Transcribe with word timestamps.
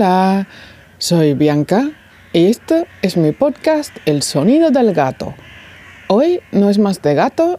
Hola, 0.00 0.46
soy 0.96 1.34
Bianca 1.34 1.90
y 2.32 2.46
este 2.46 2.86
es 3.02 3.18
mi 3.18 3.32
podcast 3.32 3.94
El 4.06 4.22
sonido 4.22 4.70
del 4.70 4.94
gato. 4.94 5.34
Hoy 6.08 6.40
no 6.52 6.70
es 6.70 6.78
más 6.78 7.02
de 7.02 7.14
gato, 7.14 7.58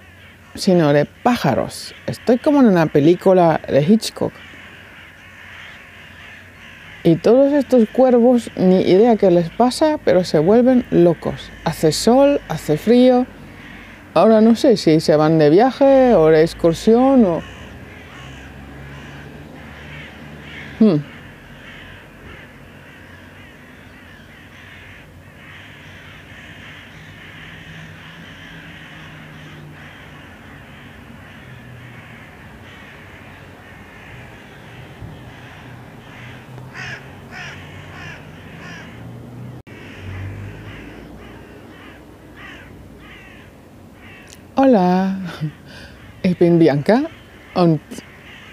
sino 0.56 0.92
de 0.92 1.06
pájaros. 1.06 1.94
Estoy 2.08 2.40
como 2.40 2.62
en 2.62 2.66
una 2.66 2.88
película 2.88 3.62
de 3.68 3.84
Hitchcock. 3.84 4.34
Y 7.04 7.18
todos 7.18 7.54
estos 7.54 7.88
cuervos, 7.90 8.50
ni 8.56 8.82
idea 8.90 9.18
qué 9.18 9.30
les 9.30 9.52
pasa, 9.52 10.00
pero 10.04 10.24
se 10.24 10.40
vuelven 10.40 10.84
locos. 10.90 11.52
Hace 11.64 11.92
sol, 11.92 12.42
hace 12.50 12.76
frío. 12.76 13.28
Ahora 14.16 14.42
no 14.42 14.56
sé 14.56 14.78
si 14.78 15.00
se 15.00 15.16
van 15.16 15.38
de 15.38 15.52
viaje 15.52 16.16
o 16.16 16.30
de 16.30 16.42
excursión 16.42 17.24
o... 17.24 17.42
Hmm. 20.80 21.21
Hola, 44.64 45.16
ich 46.22 46.38
bin 46.38 46.60
Bianca 46.60 47.00
und 47.56 47.80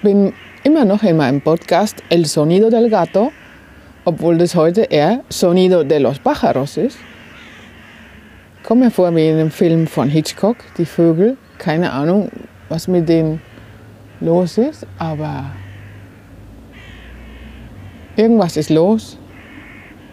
bin 0.03 0.33
immer 0.65 0.87
noch 0.87 1.03
in 1.03 1.19
meinem 1.19 1.43
Podcast 1.43 2.03
El 2.09 2.25
Sonido 2.25 2.71
del 2.71 2.89
Gato, 2.89 3.31
obwohl 4.07 4.39
das 4.39 4.55
heute 4.55 4.85
eher 4.85 5.23
Sonido 5.29 5.85
de 5.85 5.99
los 5.99 6.19
Pájaros 6.19 6.79
ist. 6.79 6.97
Kommt 8.63 8.81
mir 8.81 8.91
vor 8.91 9.15
wie 9.15 9.29
in 9.29 9.35
einem 9.35 9.51
Film 9.51 9.87
von 9.87 10.09
Hitchcock, 10.09 10.57
die 10.79 10.87
Vögel. 10.87 11.37
Keine 11.59 11.93
Ahnung, 11.93 12.31
was 12.71 12.89
mit 12.89 13.07
denen 13.07 13.43
los 14.21 14.57
ist, 14.57 14.87
aber 14.99 15.51
irgendwas 18.17 18.57
ist 18.57 18.71
los. 18.71 19.19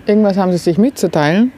Irgendwas 0.06 0.36
haben 0.36 0.52
sie 0.52 0.58
sich 0.58 0.78
mitzuteilen. 0.78 1.54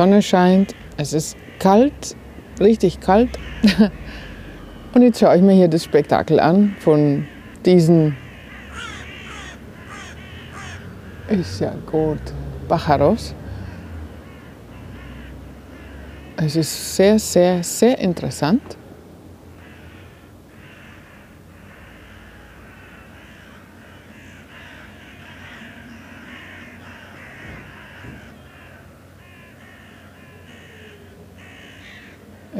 Sonne 0.00 0.22
scheint, 0.22 0.74
es 0.96 1.12
ist 1.12 1.36
kalt, 1.58 2.16
richtig 2.58 3.00
kalt. 3.00 3.28
Und 4.94 5.02
jetzt 5.02 5.20
schaue 5.20 5.36
ich 5.36 5.42
mir 5.42 5.52
hier 5.52 5.68
das 5.68 5.84
Spektakel 5.84 6.40
an 6.40 6.74
von 6.78 7.26
diesen, 7.66 8.16
ist 11.28 11.60
ja 11.60 11.74
gut, 11.84 12.18
Pájaros. 12.66 13.34
Es 16.38 16.56
ist 16.56 16.96
sehr, 16.96 17.18
sehr, 17.18 17.62
sehr 17.62 17.98
interessant. 17.98 18.62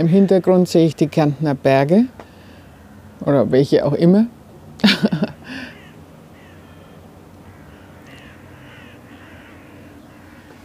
Im 0.00 0.08
Hintergrund 0.08 0.66
sehe 0.66 0.86
ich 0.86 0.96
die 0.96 1.08
Kärntner 1.08 1.54
Berge 1.54 2.06
oder 3.20 3.52
welche 3.52 3.84
auch 3.84 3.92
immer. 3.92 4.28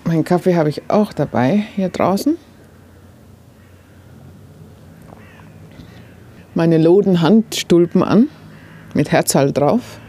mein 0.06 0.24
Kaffee 0.24 0.56
habe 0.56 0.70
ich 0.70 0.90
auch 0.90 1.12
dabei 1.12 1.66
hier 1.76 1.90
draußen. 1.90 2.38
Meine 6.54 6.78
loden 6.78 7.20
Handstulpen 7.20 8.04
an 8.04 8.30
mit 8.94 9.12
Herzal 9.12 9.52
drauf. 9.52 10.00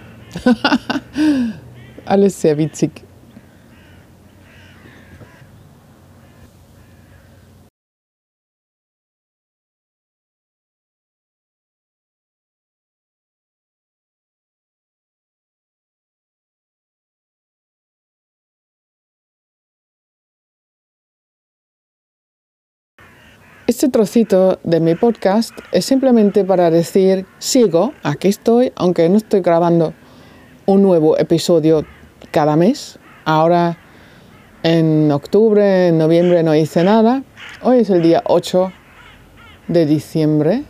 Alles 2.04 2.40
sehr 2.40 2.58
witzig. 2.58 3.05
Este 23.68 23.88
trocito 23.88 24.60
de 24.62 24.78
mi 24.78 24.94
podcast 24.94 25.50
es 25.72 25.84
simplemente 25.84 26.44
para 26.44 26.70
decir, 26.70 27.26
sigo, 27.40 27.94
aquí 28.04 28.28
estoy, 28.28 28.72
aunque 28.76 29.08
no 29.08 29.16
estoy 29.16 29.40
grabando 29.40 29.92
un 30.66 30.82
nuevo 30.82 31.18
episodio 31.18 31.84
cada 32.30 32.54
mes. 32.54 33.00
Ahora 33.24 33.76
en 34.62 35.10
octubre, 35.10 35.88
en 35.88 35.98
noviembre 35.98 36.44
no 36.44 36.54
hice 36.54 36.84
nada. 36.84 37.24
Hoy 37.60 37.78
es 37.80 37.90
el 37.90 38.02
día 38.02 38.22
8 38.26 38.70
de 39.66 39.84
diciembre 39.84 40.62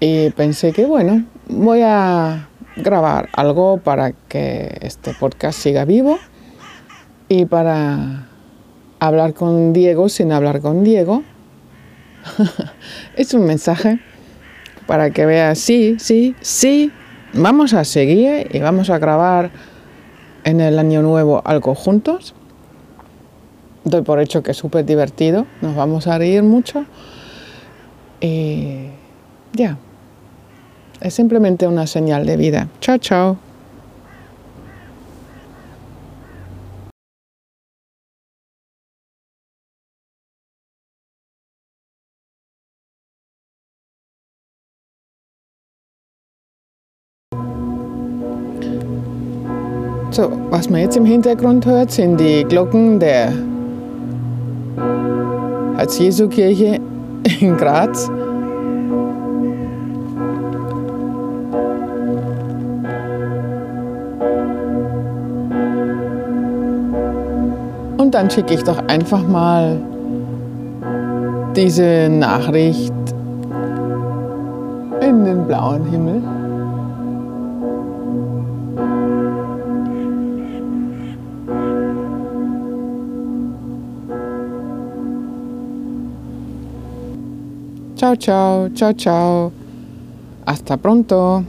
y 0.00 0.30
pensé 0.30 0.72
que 0.72 0.86
bueno, 0.86 1.26
voy 1.50 1.82
a 1.84 2.48
grabar 2.76 3.28
algo 3.34 3.76
para 3.76 4.12
que 4.12 4.78
este 4.80 5.12
podcast 5.12 5.58
siga 5.58 5.84
vivo 5.84 6.18
y 7.28 7.44
para 7.44 8.30
hablar 9.00 9.34
con 9.34 9.74
Diego 9.74 10.08
sin 10.08 10.32
hablar 10.32 10.62
con 10.62 10.82
Diego 10.82 11.24
es 13.16 13.34
un 13.34 13.44
mensaje 13.44 14.00
para 14.86 15.10
que 15.10 15.26
veas, 15.26 15.58
sí, 15.58 15.96
sí, 15.98 16.34
sí, 16.40 16.90
vamos 17.32 17.74
a 17.74 17.84
seguir 17.84 18.48
y 18.50 18.58
vamos 18.60 18.90
a 18.90 18.98
grabar 18.98 19.50
en 20.44 20.60
el 20.60 20.78
año 20.78 21.02
nuevo 21.02 21.42
algo 21.44 21.74
juntos. 21.74 22.34
Doy 23.84 24.02
por 24.02 24.20
hecho 24.20 24.42
que 24.42 24.52
es 24.52 24.56
súper 24.56 24.84
divertido, 24.84 25.46
nos 25.60 25.74
vamos 25.74 26.06
a 26.06 26.18
reír 26.18 26.42
mucho. 26.42 26.84
Y 28.20 28.86
ya, 29.52 29.78
es 31.00 31.14
simplemente 31.14 31.66
una 31.66 31.86
señal 31.86 32.26
de 32.26 32.36
vida. 32.36 32.68
Chao, 32.80 32.98
chao. 32.98 33.51
So, 50.12 50.30
was 50.50 50.68
man 50.68 50.82
jetzt 50.82 50.98
im 50.98 51.06
Hintergrund 51.06 51.64
hört, 51.64 51.90
sind 51.90 52.20
die 52.20 52.44
Glocken 52.44 53.00
der 53.00 53.32
Herz-Jesu-Kirche 55.76 56.80
in 57.40 57.56
Graz. 57.56 58.10
Und 67.96 68.10
dann 68.12 68.28
schicke 68.28 68.52
ich 68.52 68.64
doch 68.64 68.86
einfach 68.88 69.26
mal 69.26 69.80
diese 71.56 72.10
Nachricht 72.10 72.92
in 75.00 75.24
den 75.24 75.46
blauen 75.46 75.86
Himmel. 75.86 76.41
Chao, 88.02 88.16
chao, 88.16 88.68
chao, 88.74 88.92
chao. 88.94 89.52
Hasta 90.44 90.76
pronto. 90.76 91.44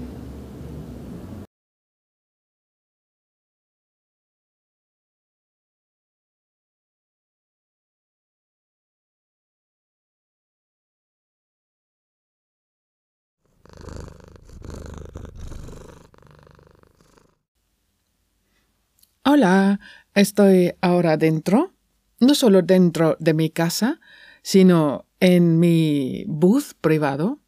Hola, 19.26 19.80
estoy 20.14 20.76
ahora 20.82 21.18
dentro 21.18 21.74
no 22.20 22.36
solo 22.36 22.62
dentro 22.62 23.18
de 23.20 23.34
mi 23.34 23.50
casa, 23.50 24.00
sino 24.44 25.06
en 25.20 25.58
mi 25.60 26.26
booth 26.28 26.74
privado, 26.80 27.40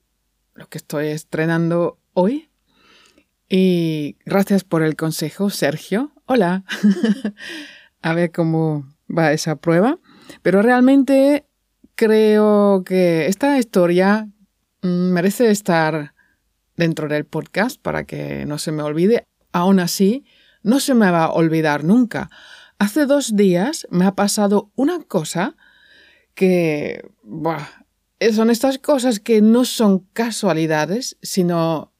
lo 0.55 0.67
que 0.67 0.77
estoy 0.77 1.07
estrenando 1.07 1.99
hoy. 2.13 2.49
Y 3.47 4.17
gracias 4.25 4.63
por 4.63 4.81
el 4.81 4.95
consejo, 4.95 5.49
Sergio. 5.49 6.13
Hola. 6.25 6.63
A 8.01 8.13
ver 8.13 8.31
cómo 8.31 8.87
va 9.15 9.33
esa 9.33 9.57
prueba. 9.57 9.99
Pero 10.41 10.61
realmente 10.61 11.45
creo 11.95 12.83
que 12.85 13.27
esta 13.27 13.59
historia 13.59 14.29
mm, 14.81 14.87
merece 14.87 15.51
estar 15.51 16.13
dentro 16.77 17.07
del 17.07 17.25
podcast 17.25 17.79
para 17.79 18.05
que 18.05 18.45
no 18.45 18.57
se 18.57 18.71
me 18.71 18.83
olvide. 18.83 19.25
Aún 19.51 19.79
así, 19.79 20.25
no 20.63 20.79
se 20.79 20.95
me 20.95 21.11
va 21.11 21.25
a 21.25 21.31
olvidar 21.31 21.83
nunca. 21.83 22.29
Hace 22.79 23.05
dos 23.05 23.35
días 23.35 23.85
me 23.91 24.05
ha 24.05 24.15
pasado 24.15 24.71
una 24.75 25.01
cosa 25.03 25.55
que 26.35 27.01
son 28.33 28.49
estas 28.49 28.77
cosas 28.77 29.19
que 29.19 29.41
no 29.41 29.65
son 29.65 29.99
casualidades, 30.13 31.17
sino 31.21 31.93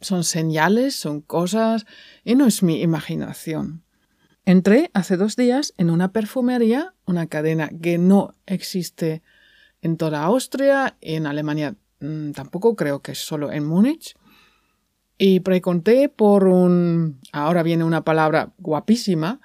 son 0.00 0.24
señales, 0.24 0.94
son 0.94 1.20
cosas, 1.20 1.86
y 2.24 2.34
no 2.34 2.46
es 2.46 2.62
mi 2.62 2.82
imaginación. 2.82 3.84
Entré 4.44 4.90
hace 4.92 5.16
dos 5.16 5.36
días 5.36 5.72
en 5.78 5.88
una 5.88 6.12
perfumería, 6.12 6.94
una 7.06 7.26
cadena 7.28 7.70
que 7.80 7.96
no 7.96 8.34
existe 8.46 9.22
en 9.80 9.96
toda 9.96 10.24
Austria 10.24 10.96
en 11.00 11.26
Alemania 11.26 11.76
mm, 12.00 12.32
tampoco, 12.32 12.76
creo 12.76 13.00
que 13.00 13.12
es 13.12 13.18
solo 13.18 13.52
en 13.52 13.64
Múnich. 13.64 14.14
Y 15.16 15.40
pregunté 15.40 16.08
por 16.08 16.46
un, 16.48 17.20
ahora 17.32 17.62
viene 17.62 17.84
una 17.84 18.04
palabra 18.04 18.52
guapísima, 18.58 19.40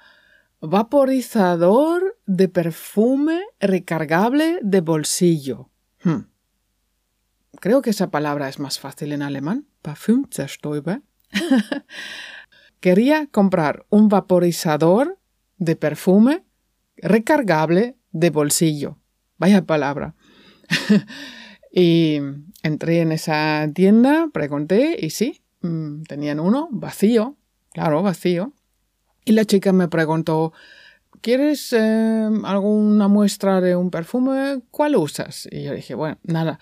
vaporizador 0.60 2.18
de 2.30 2.48
perfume 2.48 3.40
recargable 3.58 4.60
de 4.62 4.80
bolsillo. 4.80 5.68
Hmm. 6.04 6.28
Creo 7.58 7.82
que 7.82 7.90
esa 7.90 8.12
palabra 8.12 8.48
es 8.48 8.60
más 8.60 8.78
fácil 8.78 9.10
en 9.10 9.22
alemán, 9.22 9.66
Parfümzerstäuber. 9.82 11.02
Quería 12.80 13.26
comprar 13.26 13.84
un 13.90 14.08
vaporizador 14.08 15.18
de 15.58 15.74
perfume 15.74 16.44
recargable 16.98 17.98
de 18.12 18.30
bolsillo. 18.30 18.98
Vaya 19.36 19.66
palabra. 19.66 20.14
y 21.72 22.20
entré 22.62 23.00
en 23.00 23.10
esa 23.10 23.66
tienda, 23.74 24.28
pregunté 24.32 24.96
y 25.04 25.10
sí, 25.10 25.42
mm, 25.62 26.02
tenían 26.02 26.38
uno 26.38 26.68
vacío, 26.70 27.36
claro, 27.72 28.04
vacío. 28.04 28.52
Y 29.24 29.32
la 29.32 29.44
chica 29.44 29.72
me 29.72 29.88
preguntó, 29.88 30.52
¿quieres 31.20 31.72
eh, 31.72 32.28
alguna 32.44 33.08
muestra 33.08 33.60
de 33.60 33.76
un 33.76 33.90
perfume? 33.90 34.60
¿Cuál 34.70 34.96
usas? 34.96 35.48
Y 35.50 35.64
yo 35.64 35.74
dije, 35.74 35.94
bueno, 35.94 36.18
nada, 36.22 36.58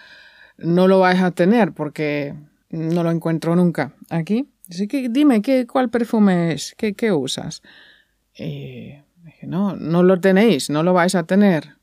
no 0.57 0.89
lo 0.89 1.01
vais 1.01 1.21
a 1.21 1.31
tener 1.31 1.73
porque 1.73 2.35
no 2.71 3.03
lo 3.03 3.11
encuentro 3.11 3.57
nunca 3.57 3.95
aquí. 4.11 4.49
Así 4.69 4.87
que 4.87 5.09
dime, 5.09 5.41
¿qué, 5.41 5.67
¿cuál 5.67 5.89
perfume 5.89 6.53
es? 6.53 6.75
¿Qué, 6.77 6.95
qué 6.95 7.13
usas? 7.13 7.63
Y 8.35 8.95
dije, 9.25 9.47
no, 9.47 9.77
no 9.77 10.03
lo 10.03 10.21
tenéis, 10.21 10.71
no 10.71 10.83
lo 10.83 10.93
vais 10.93 11.15
a 11.15 11.25
tener. 11.25 11.79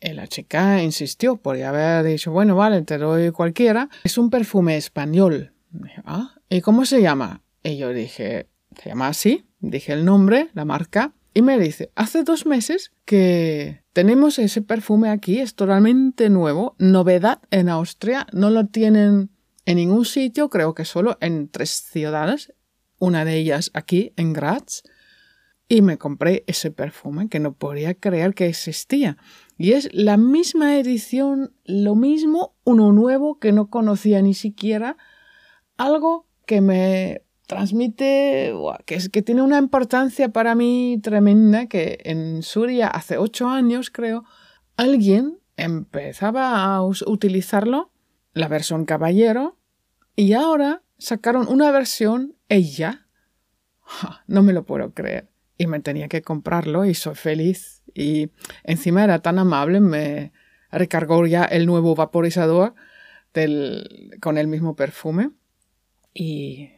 Y 0.00 0.12
la 0.14 0.26
chica 0.26 0.82
insistió, 0.82 1.36
podría 1.36 1.68
haber 1.68 2.04
dicho, 2.04 2.32
bueno, 2.32 2.56
vale, 2.56 2.82
te 2.82 2.98
doy 2.98 3.30
cualquiera. 3.30 3.88
Es 4.02 4.18
un 4.18 4.30
perfume 4.30 4.76
español. 4.76 5.52
Dije, 5.70 6.02
ah, 6.04 6.34
¿y 6.48 6.60
cómo 6.60 6.84
se 6.84 7.00
llama? 7.00 7.42
Y 7.62 7.76
yo 7.76 7.90
dije, 7.90 8.48
se 8.76 8.88
llama 8.88 9.08
así. 9.08 9.46
Dije 9.60 9.92
el 9.92 10.04
nombre, 10.04 10.48
la 10.54 10.64
marca. 10.64 11.12
Y 11.34 11.42
me 11.42 11.58
dice, 11.58 11.90
hace 11.94 12.24
dos 12.24 12.44
meses 12.44 12.92
que 13.04 13.82
tenemos 13.92 14.38
ese 14.38 14.60
perfume 14.60 15.08
aquí, 15.08 15.38
es 15.38 15.54
totalmente 15.54 16.28
nuevo, 16.28 16.76
novedad 16.78 17.40
en 17.50 17.68
Austria, 17.68 18.26
no 18.32 18.50
lo 18.50 18.66
tienen 18.66 19.30
en 19.64 19.76
ningún 19.76 20.04
sitio, 20.04 20.50
creo 20.50 20.74
que 20.74 20.84
solo 20.84 21.16
en 21.20 21.48
tres 21.48 21.70
ciudades, 21.70 22.52
una 22.98 23.24
de 23.24 23.36
ellas 23.36 23.70
aquí 23.72 24.12
en 24.16 24.32
Graz, 24.32 24.82
y 25.68 25.80
me 25.80 25.96
compré 25.96 26.44
ese 26.46 26.70
perfume 26.70 27.30
que 27.30 27.40
no 27.40 27.54
podía 27.54 27.94
creer 27.94 28.34
que 28.34 28.46
existía. 28.46 29.16
Y 29.56 29.72
es 29.72 29.88
la 29.94 30.18
misma 30.18 30.76
edición, 30.76 31.54
lo 31.64 31.94
mismo, 31.94 32.56
uno 32.64 32.92
nuevo 32.92 33.38
que 33.38 33.52
no 33.52 33.70
conocía 33.70 34.20
ni 34.20 34.34
siquiera, 34.34 34.98
algo 35.78 36.26
que 36.44 36.60
me 36.60 37.21
transmite, 37.46 38.54
que, 38.86 38.94
es, 38.94 39.08
que 39.08 39.22
tiene 39.22 39.42
una 39.42 39.58
importancia 39.58 40.30
para 40.30 40.54
mí 40.54 40.98
tremenda, 41.02 41.66
que 41.66 41.98
en 42.04 42.42
Suria 42.42 42.88
hace 42.88 43.18
ocho 43.18 43.48
años, 43.48 43.90
creo, 43.90 44.24
alguien 44.76 45.38
empezaba 45.56 46.64
a 46.64 46.82
utilizarlo 46.82 47.90
la 48.32 48.48
versión 48.48 48.84
caballero, 48.84 49.58
y 50.16 50.32
ahora 50.32 50.82
sacaron 50.98 51.48
una 51.48 51.70
versión 51.70 52.36
ella. 52.48 53.06
No 54.26 54.42
me 54.42 54.52
lo 54.52 54.64
puedo 54.64 54.92
creer. 54.92 55.28
Y 55.58 55.66
me 55.66 55.80
tenía 55.80 56.08
que 56.08 56.22
comprarlo 56.22 56.84
y 56.84 56.94
soy 56.94 57.14
feliz. 57.14 57.82
Y 57.94 58.30
encima 58.64 59.04
era 59.04 59.20
tan 59.20 59.38
amable, 59.38 59.80
me 59.80 60.32
recargó 60.70 61.26
ya 61.26 61.44
el 61.44 61.66
nuevo 61.66 61.94
vaporizador 61.94 62.74
del, 63.34 64.16
con 64.20 64.38
el 64.38 64.48
mismo 64.48 64.76
perfume. 64.76 65.30
Y 66.14 66.70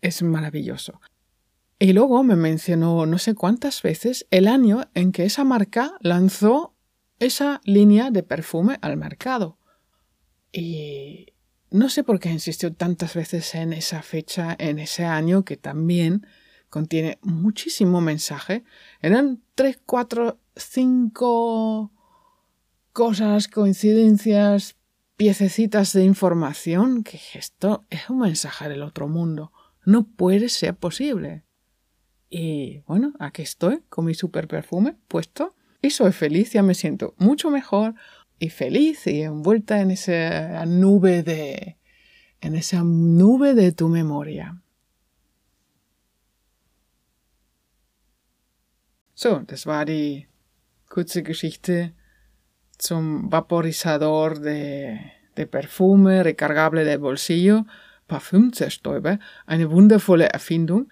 es 0.00 0.22
maravilloso. 0.22 1.00
Y 1.78 1.92
luego 1.92 2.24
me 2.24 2.36
mencionó 2.36 3.06
no 3.06 3.18
sé 3.18 3.34
cuántas 3.34 3.82
veces 3.82 4.26
el 4.30 4.48
año 4.48 4.88
en 4.94 5.12
que 5.12 5.24
esa 5.24 5.44
marca 5.44 5.94
lanzó 6.00 6.74
esa 7.20 7.60
línea 7.64 8.10
de 8.10 8.22
perfume 8.22 8.78
al 8.82 8.96
mercado. 8.96 9.58
Y 10.52 11.26
no 11.70 11.88
sé 11.88 12.02
por 12.02 12.18
qué 12.18 12.30
insistió 12.30 12.72
tantas 12.72 13.14
veces 13.14 13.54
en 13.54 13.72
esa 13.72 14.02
fecha, 14.02 14.56
en 14.58 14.78
ese 14.78 15.04
año 15.04 15.44
que 15.44 15.56
también 15.56 16.26
contiene 16.68 17.18
muchísimo 17.22 18.00
mensaje. 18.00 18.64
Eran 19.00 19.42
tres, 19.54 19.78
cuatro, 19.84 20.40
cinco 20.56 21.92
cosas, 22.92 23.48
coincidencias, 23.48 24.76
piececitas 25.16 25.92
de 25.92 26.04
información 26.04 27.04
que 27.04 27.20
esto 27.34 27.84
es 27.90 28.08
un 28.10 28.20
mensaje 28.20 28.68
del 28.68 28.82
otro 28.82 29.08
mundo. 29.08 29.52
No 29.88 30.06
puede 30.06 30.50
ser 30.50 30.76
posible. 30.76 31.44
Y 32.28 32.80
bueno, 32.80 33.14
aquí 33.20 33.40
estoy 33.40 33.80
con 33.88 34.04
mi 34.04 34.12
super 34.12 34.46
perfume 34.46 34.98
puesto 35.08 35.54
y 35.80 35.88
soy 35.88 36.12
feliz, 36.12 36.52
ya 36.52 36.62
me 36.62 36.74
siento 36.74 37.14
mucho 37.16 37.50
mejor, 37.50 37.94
y 38.38 38.50
feliz 38.50 39.06
y 39.06 39.22
envuelta 39.22 39.80
en 39.80 39.90
esa 39.90 40.66
nube 40.66 41.22
de, 41.22 41.78
en 42.42 42.54
esa 42.54 42.82
nube 42.84 43.54
de 43.54 43.72
tu 43.72 43.88
memoria. 43.88 44.60
So, 49.14 49.42
das 49.46 49.64
war 49.64 49.86
die 49.86 50.28
kurze 50.90 51.22
Geschichte 51.22 51.94
zum 52.78 53.30
Vaporisador 53.30 54.38
de, 54.38 55.00
de 55.34 55.46
Perfume, 55.46 56.22
recargable 56.22 56.84
de 56.84 56.98
bolsillo, 56.98 57.64
Parfümzerstäuber, 58.08 59.18
eine 59.46 59.70
wundervolle 59.70 60.28
Erfindung. 60.30 60.90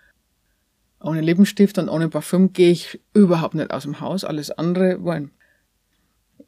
Ohne 1.01 1.21
Lippenstift 1.21 1.79
und 1.79 1.89
ohne 1.89 2.09
Parfüm 2.09 2.53
gehe 2.53 2.71
ich 2.71 3.01
überhaupt 3.13 3.55
nicht 3.55 3.71
aus 3.71 3.83
dem 3.83 4.01
Haus. 4.01 4.25
Alles 4.25 4.51
andere, 4.51 4.99
bueno, 4.99 5.29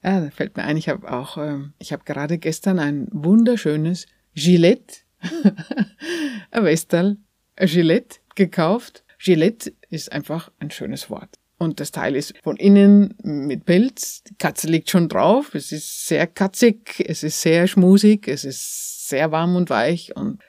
Ja, 0.02 0.20
da 0.20 0.30
fällt 0.30 0.56
mir 0.56 0.64
ein, 0.64 0.76
ich 0.76 0.88
habe 0.88 1.10
auch, 1.10 1.36
äh, 1.38 1.58
ich 1.78 1.92
habe 1.92 2.04
gerade 2.04 2.38
gestern 2.38 2.78
ein 2.78 3.08
wunderschönes 3.10 4.06
Gillette, 4.34 4.98
ein 6.50 6.64
Westal, 6.64 7.16
ein 7.56 7.68
Gillette 7.68 8.20
gekauft. 8.36 9.04
Gillette 9.18 9.72
ist 9.90 10.12
einfach 10.12 10.50
ein 10.60 10.70
schönes 10.70 11.10
Wort. 11.10 11.36
Und 11.58 11.80
das 11.80 11.90
Teil 11.90 12.14
ist 12.14 12.34
von 12.44 12.56
innen 12.56 13.14
mit 13.22 13.64
Pilz. 13.64 14.22
Die 14.22 14.36
Katze 14.36 14.68
liegt 14.68 14.90
schon 14.90 15.08
drauf. 15.08 15.56
Es 15.56 15.72
ist 15.72 16.06
sehr 16.06 16.28
katzig, 16.28 17.04
es 17.04 17.24
ist 17.24 17.40
sehr 17.40 17.66
schmusig, 17.66 18.28
es 18.28 18.44
ist 18.44 19.08
sehr 19.08 19.32
warm 19.32 19.56
und 19.56 19.68
weich 19.68 20.14
und 20.14 20.40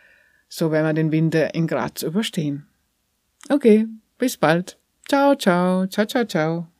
so 0.49 0.71
werden 0.71 0.87
wir 0.87 0.93
den 0.93 1.11
Winter 1.11 1.53
in 1.53 1.67
Graz 1.67 2.01
überstehen. 2.01 2.67
Okay, 3.49 3.87
bis 4.17 4.35
bald. 4.37 4.77
Ciao, 5.07 5.35
ciao, 5.35 5.87
ciao, 5.87 6.05
ciao, 6.05 6.25
ciao. 6.25 6.78